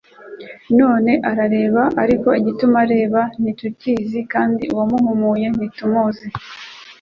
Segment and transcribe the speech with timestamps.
[0.79, 6.27] none arareba, ariko igituma areba ntitukizi, kandi uwamuhumuye ntitumuzi.